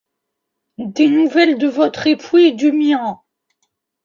Des 0.79 1.09
nouvelles 1.09 1.59
de 1.59 1.67
votre 1.67 2.07
époux 2.07 2.39
et 2.39 2.53
du 2.53 2.71
mien. 2.71 3.21